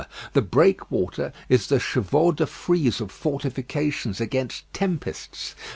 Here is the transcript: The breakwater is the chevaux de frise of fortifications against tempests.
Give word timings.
The 0.33 0.41
breakwater 0.41 1.31
is 1.47 1.67
the 1.67 1.79
chevaux 1.79 2.31
de 2.31 2.47
frise 2.47 3.01
of 3.01 3.11
fortifications 3.11 4.19
against 4.19 4.63
tempests. 4.73 5.53